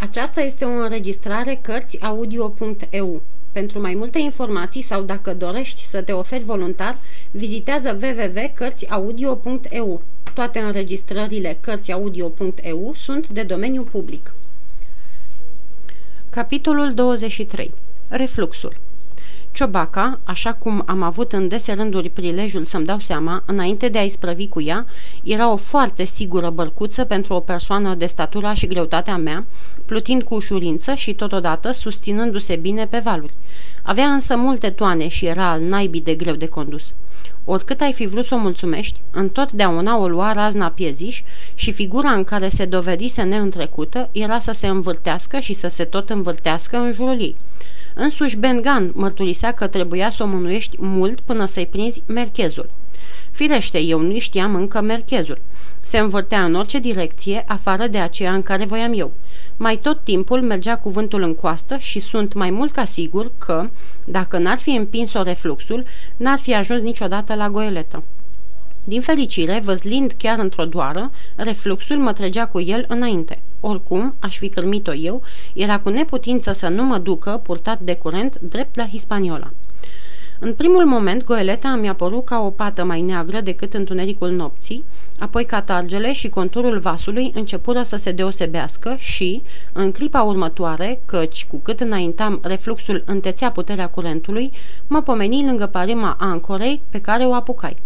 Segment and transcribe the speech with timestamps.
[0.00, 3.22] Aceasta este o înregistrare Cărțiaudio.eu.
[3.52, 6.98] Pentru mai multe informații sau dacă dorești să te oferi voluntar,
[7.30, 10.02] vizitează www.cărțiaudio.eu.
[10.34, 14.34] Toate înregistrările Cărțiaudio.eu sunt de domeniu public.
[16.30, 17.72] Capitolul 23.
[18.08, 18.72] Refluxul
[19.58, 24.08] Ciobaca, așa cum am avut în dese rânduri prilejul să-mi dau seama, înainte de a-i
[24.08, 24.86] sprăvi cu ea,
[25.22, 29.46] era o foarte sigură bărcuță pentru o persoană de statura și greutatea mea,
[29.86, 33.32] plutind cu ușurință și totodată susținându-se bine pe valuri.
[33.82, 36.94] Avea însă multe toane și era al naibii de greu de condus.
[37.44, 41.22] Oricât ai fi vrut să o mulțumești, întotdeauna o lua razna pieziș
[41.54, 46.10] și figura în care se dovedise neîntrecută era să se învârtească și să se tot
[46.10, 47.36] învârtească în jurul ei.
[48.00, 52.70] Însuși Bengan mărturisea că trebuia să o mânuiești mult până să-i prinzi merchezul.
[53.30, 55.38] Firește, eu nu știam încă merchezul.
[55.82, 59.12] Se învârtea în orice direcție, afară de aceea în care voiam eu.
[59.56, 63.70] Mai tot timpul mergea cuvântul în coastă și sunt mai mult ca sigur că,
[64.06, 65.84] dacă n-ar fi împins-o refluxul,
[66.16, 68.02] n-ar fi ajuns niciodată la goeletă.
[68.88, 73.40] Din fericire, văzlind chiar într-o doară, refluxul mă trăgea cu el înainte.
[73.60, 75.22] Oricum, aș fi cărmit-o eu,
[75.54, 79.50] era cu neputință să nu mă ducă, purtat de curent, drept la Hispaniola.
[80.38, 84.84] În primul moment, goeleta mi-a părut ca o pată mai neagră decât întunericul nopții,
[85.18, 89.42] apoi catargele și conturul vasului începură să se deosebească și,
[89.72, 94.52] în clipa următoare, căci cu cât înaintam refluxul întețea puterea curentului,
[94.86, 97.76] mă pomeni lângă parima ancorei pe care o apucai.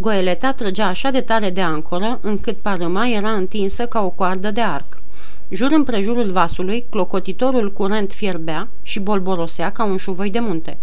[0.00, 4.60] Goeleta trăgea așa de tare de ancoră, încât parâma era întinsă ca o coardă de
[4.60, 5.02] arc.
[5.48, 10.78] Jur împrejurul vasului, clocotitorul curent fierbea și bolborosea ca un șuvoi de munte.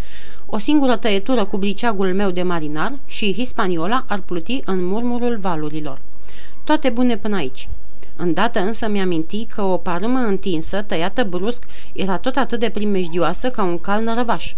[0.45, 5.99] O singură tăietură cu briceagul meu de marinar și Hispaniola ar pluti în murmurul valurilor.
[6.63, 7.67] Toate bune până aici.
[8.15, 13.63] Îndată însă mi-aminti că o parâmă întinsă, tăiată brusc, era tot atât de primejdioasă ca
[13.63, 14.53] un cal nărăvaș.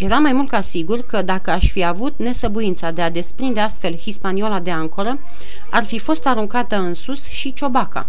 [0.00, 3.96] Era mai mult ca sigur că dacă aș fi avut nesăbuința de a desprinde astfel
[3.96, 5.18] Hispaniola de ancoră,
[5.70, 8.06] ar fi fost aruncată în sus și ciobaca.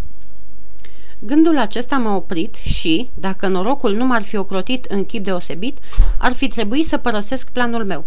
[1.19, 5.77] Gândul acesta m-a oprit și, dacă norocul nu m-ar fi ocrotit în chip deosebit,
[6.17, 8.05] ar fi trebuit să părăsesc planul meu.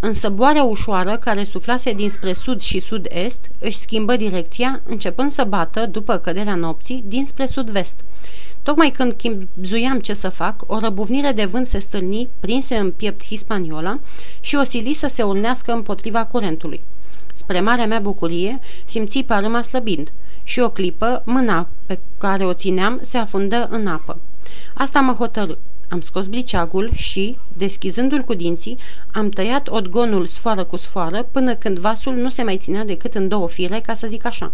[0.00, 5.86] Însă boarea ușoară, care suflase dinspre sud și sud-est, își schimbă direcția, începând să bată,
[5.86, 8.00] după căderea nopții, dinspre sud-vest.
[8.68, 13.24] Tocmai când chimzuiam ce să fac, o răbuvnire de vânt se stâlni, prinse în piept
[13.24, 13.98] Hispaniola
[14.40, 16.80] și o sili să se urnească împotriva curentului.
[17.32, 20.12] Spre marea mea bucurie, simți parâma slăbind–
[20.48, 24.18] și o clipă mâna pe care o țineam se afundă în apă.
[24.74, 25.54] Asta mă hotărâ.
[25.88, 28.78] Am scos briceagul și, deschizându-l cu dinții,
[29.12, 33.28] am tăiat odgonul sfoară cu sfoară până când vasul nu se mai ținea decât în
[33.28, 34.52] două fire, ca să zic așa.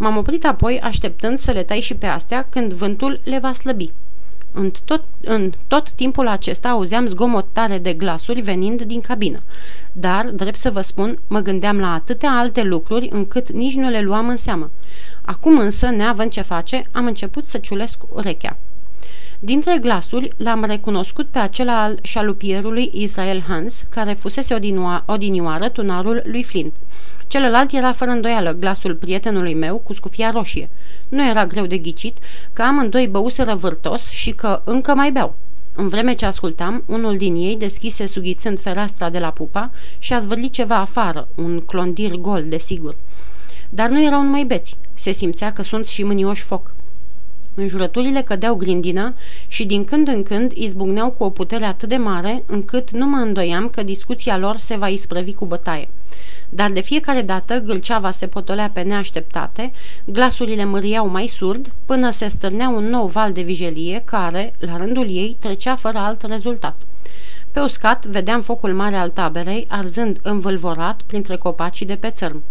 [0.00, 3.90] M-am oprit apoi așteptând să le tai și pe astea când vântul le va slăbi.
[4.52, 9.38] În tot, în tot timpul acesta auzeam zgomot tare de glasuri venind din cabină.
[9.92, 14.00] Dar, drept să vă spun, mă gândeam la atâtea alte lucruri încât nici nu le
[14.00, 14.70] luam în seamă.
[15.22, 18.56] Acum însă, neavând ce face, am început să ciulesc urechea.
[19.40, 26.22] Dintre glasuri l-am recunoscut pe acela al șalupierului Israel Hans, care fusese odinua, odinioară tunarul
[26.24, 26.74] lui Flint.
[27.28, 30.70] Celălalt era fără îndoială glasul prietenului meu cu scufia roșie.
[31.08, 32.16] Nu era greu de ghicit
[32.52, 35.34] că amândoi băuseră vârtos și că încă mai beau.
[35.74, 40.18] În vreme ce ascultam, unul din ei deschise sughițând fereastra de la pupa și a
[40.18, 42.96] zvârlit ceva afară, un clondir gol, desigur.
[43.68, 44.76] Dar nu erau numai beți.
[44.94, 46.72] Se simțea că sunt și mânioși foc.
[47.60, 49.14] Înjurăturile cădeau grindină
[49.46, 53.16] și din când în când izbucneau cu o putere atât de mare încât nu mă
[53.16, 55.88] îndoiam că discuția lor se va isprăvi cu bătaie.
[56.48, 59.72] Dar de fiecare dată gâlceava se potolea pe neașteptate,
[60.04, 65.06] glasurile măriau mai surd, până se stârnea un nou val de vijelie care, la rândul
[65.10, 66.74] ei, trecea fără alt rezultat.
[67.52, 72.42] Pe uscat vedeam focul mare al taberei, arzând învâlvorat printre copacii de pe țărm.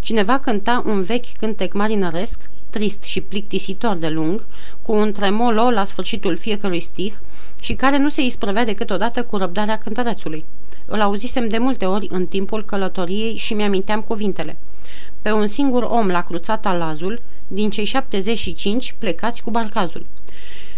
[0.00, 4.46] Cineva cânta un vechi cântec marinăresc, trist și plictisitor de lung,
[4.82, 7.12] cu un tremolo la sfârșitul fiecărui stih
[7.60, 10.44] și care nu se isprăvea decât odată cu răbdarea cântărețului.
[10.86, 14.56] Îl auzisem de multe ori în timpul călătoriei și mi-aminteam cuvintele.
[15.22, 20.06] Pe un singur om l-a cruțat alazul, din cei 75 plecați cu barcazul.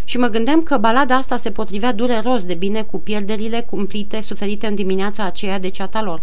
[0.04, 4.66] Și mă gândeam că balada asta se potrivea dureros de bine cu pierderile cumplite suferite
[4.66, 6.22] în dimineața aceea de ceata lor.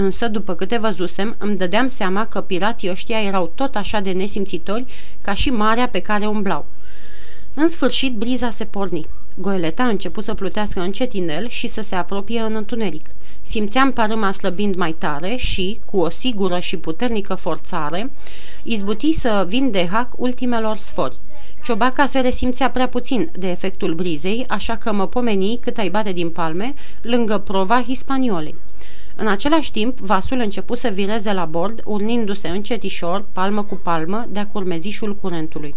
[0.00, 4.84] Însă, după câte văzusem, îmi dădeam seama că pirații ăștia erau tot așa de nesimțitori
[5.20, 6.66] ca și marea pe care umblau.
[7.54, 9.06] În sfârșit, briza se porni.
[9.36, 13.06] Goeleta a început să plutească încetinel și să se apropie în întuneric.
[13.42, 18.10] Simțeam parâma slăbind mai tare și, cu o sigură și puternică forțare,
[18.62, 21.16] izbuti să vin de hac ultimelor sfori.
[21.64, 26.12] Ciobaca se resimțea prea puțin de efectul brizei, așa că mă pomeni cât ai bate
[26.12, 28.54] din palme, lângă prova hispaniolei.
[29.20, 34.46] În același timp, vasul început să vireze la bord, urnindu-se încetișor, palmă cu palmă, de-a
[34.46, 35.74] curmezișul curentului.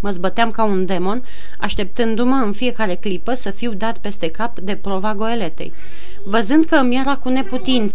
[0.00, 1.24] Mă zbăteam ca un demon,
[1.58, 5.72] așteptându-mă în fiecare clipă să fiu dat peste cap de prova goeletei.
[6.24, 7.94] Văzând că îmi era cu neputință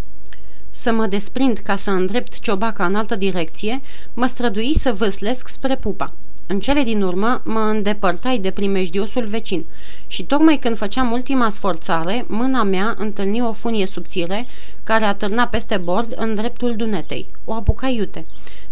[0.70, 3.80] să mă desprind ca să îndrept ciobaca în altă direcție,
[4.14, 6.12] mă strădui să vâslesc spre pupa.
[6.50, 9.64] În cele din urmă mă îndepărtai de primejdiosul vecin
[10.06, 14.46] și tocmai când făceam ultima sforțare, mâna mea întâlni o funie subțire
[14.84, 17.26] care atârna peste bord în dreptul dunetei.
[17.44, 18.24] O apucai iute.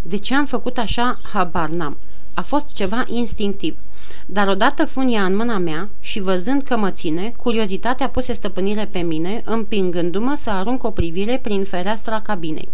[0.02, 1.96] De ce am făcut așa, habar n-am.
[2.34, 3.76] A fost ceva instinctiv.
[4.26, 8.98] Dar odată funia în mâna mea și văzând că mă ține, curiozitatea puse stăpânire pe
[8.98, 12.68] mine, împingându-mă să arunc o privire prin fereastra cabinei.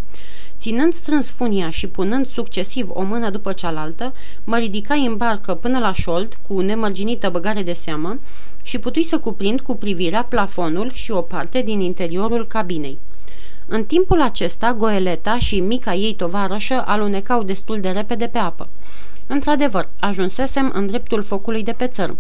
[0.62, 4.14] Ținând strâns funia și punând succesiv o mână după cealaltă,
[4.44, 8.18] mă ridicai în barcă până la șold cu nemărginită băgare de seamă
[8.62, 12.98] și putui să cuprind cu privirea plafonul și o parte din interiorul cabinei.
[13.66, 18.68] În timpul acesta, goeleta și mica ei tovarășă alunecau destul de repede pe apă.
[19.26, 22.18] Într-adevăr, ajunsesem în dreptul focului de pe țărm.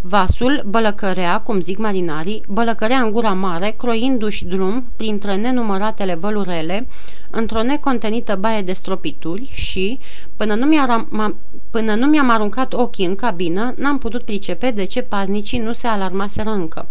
[0.00, 6.86] Vasul bălăcărea, cum zic marinarii, bălăcărea în gura mare, croindu-și drum printre nenumăratele vălurele,
[7.30, 9.98] într-o necontenită baie de stropituri și,
[10.36, 11.36] până nu, mi-am,
[11.70, 15.86] până nu mi-am aruncat ochii în cabină, n-am putut pricepe de ce paznicii nu se
[15.86, 16.86] alarmaseră încă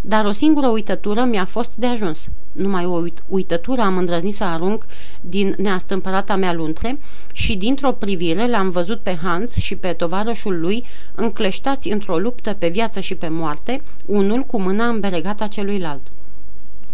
[0.00, 2.28] dar o singură uitătură mi-a fost de ajuns.
[2.52, 4.84] Numai o uit- uitătură am îndrăznit să arunc
[5.20, 6.98] din neastâmpărata mea luntre
[7.32, 12.68] și dintr-o privire l-am văzut pe Hans și pe tovarășul lui încleștați într-o luptă pe
[12.68, 16.00] viață și pe moarte, unul cu mâna îmberegată celuilalt.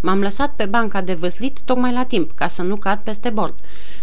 [0.00, 3.54] M-am lăsat pe banca de văslit tocmai la timp, ca să nu cad peste bord.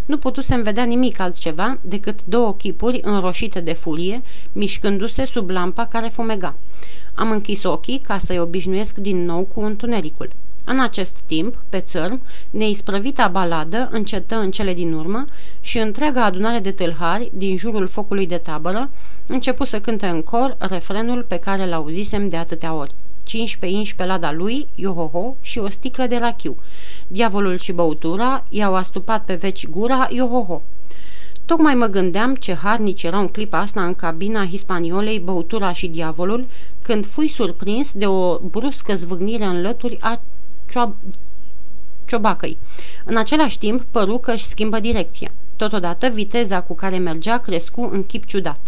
[0.05, 4.21] Nu putusem vedea nimic altceva decât două chipuri înroșite de furie,
[4.51, 6.55] mișcându-se sub lampa care fumega.
[7.15, 10.29] Am închis ochii ca să-i obișnuiesc din nou cu întunericul.
[10.65, 15.25] În acest timp, pe țărm, neisprăvita baladă încetă în cele din urmă
[15.61, 18.89] și întreaga adunare de tâlhari din jurul focului de tabără
[19.27, 22.91] începu să cânte în cor refrenul pe care l-auzisem de atâtea ori.
[23.23, 26.55] 15 inși pe lada lui, iohoho și o sticlă de rachiu.
[27.07, 30.61] Diavolul și băutura i-au astupat pe veci gura, iohoho.
[31.45, 36.45] Tocmai mă gândeam ce harnici erau în clipa asta în cabina hispaniolei băutura și diavolul,
[36.81, 40.21] când fui surprins de o bruscă zvâgnire în lături a
[40.69, 41.15] cioab-
[42.05, 42.57] ciobacăi.
[43.05, 45.31] În același timp, păru că își schimbă direcția.
[45.55, 48.59] Totodată, viteza cu care mergea crescu în chip ciudat.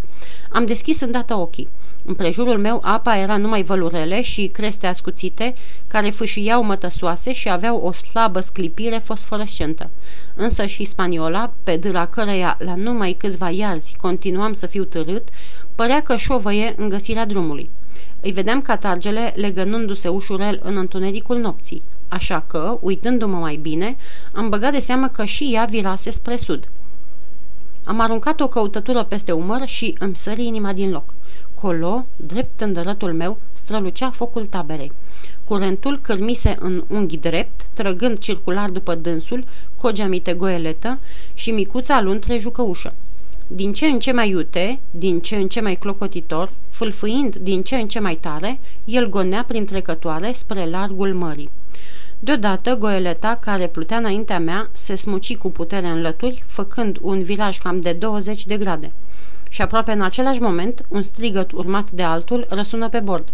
[0.51, 1.67] Am deschis îndată ochii.
[2.07, 5.55] În prejurul meu apa era numai vălurele și creste ascuțite,
[5.87, 9.89] care fâșiau mătăsoase și aveau o slabă sclipire fosforescentă.
[10.35, 15.27] Însă și spaniola, pe dâra căreia la numai câțiva iarzi continuam să fiu târât,
[15.75, 17.69] părea că șovăie în găsirea drumului.
[18.21, 23.97] Îi vedeam catargele legănându-se ușurel în întunericul nopții, așa că, uitându-mă mai bine,
[24.33, 26.69] am băgat de seamă că și ea virase spre sud.
[27.83, 31.13] Am aruncat o căutătură peste umăr și îmi sări inima din loc.
[31.61, 34.91] Colo, drept în dărătul meu, strălucea focul taberei.
[35.43, 39.45] Curentul cârmise în unghi drept, trăgând circular după dânsul,
[39.77, 40.99] cu o geamite goeletă
[41.33, 42.93] și micuța luntre jucăușă.
[43.47, 47.75] Din ce în ce mai iute, din ce în ce mai clocotitor, fâlfâind din ce
[47.75, 51.49] în ce mai tare, el gonea prin trecătoare spre largul mării.
[52.19, 57.57] Deodată, goeleta, care plutea înaintea mea, se smuci cu putere în lături, făcând un viraj
[57.57, 58.91] cam de 20 de grade.
[59.49, 63.27] Și aproape în același moment, un strigăt urmat de altul răsună pe bord.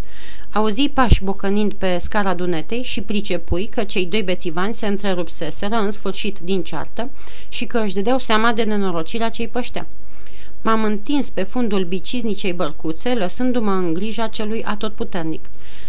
[0.51, 5.91] Auzi pași bocănind pe scara dunetei și pricepui că cei doi bețivani se întrerupseseră în
[5.91, 7.09] sfârșit din ceartă
[7.49, 9.87] și că își dădeau seama de nenorocirea cei păștea.
[10.61, 15.45] M-am întins pe fundul biciznicei bărcuțe, lăsându-mă în grija celui atotputernic.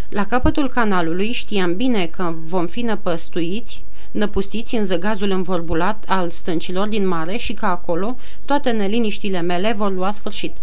[0.08, 6.88] La capătul canalului știam bine că vom fi năpăstuiți, năpustiți în zăgazul învorbulat al stâncilor
[6.88, 10.56] din mare și că acolo toate neliniștile mele vor lua sfârșit.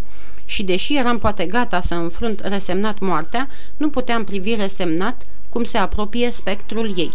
[0.46, 5.77] Și deși eram poate gata să înfrunt resemnat moartea, nu puteam privi resemnat cum se
[5.77, 7.12] apropie spectrul ei.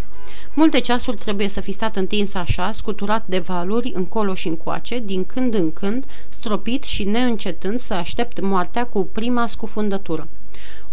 [0.54, 5.24] Multe ceasuri trebuie să fi stat întins așa, scuturat de valuri încolo și încoace, din
[5.24, 10.28] când în când, stropit și neîncetând să aștept moartea cu prima scufundătură.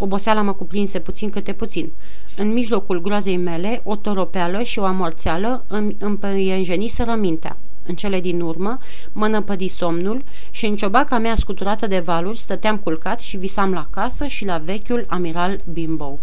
[0.03, 1.91] Oboseala mă cuprinse puțin câte puțin.
[2.37, 7.57] În mijlocul groazei mele, o toropeală și o amorțeală îmi împăienjeniseră mintea.
[7.85, 8.77] În cele din urmă,
[9.11, 13.87] mă năpădi somnul și în ciobaca mea scuturată de valuri stăteam culcat și visam la
[13.89, 16.19] casă și la vechiul amiral Bimbo.